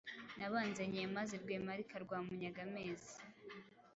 [0.37, 3.15] Nabanze Nyemazi rwemarika rwa Munyaga-mpezi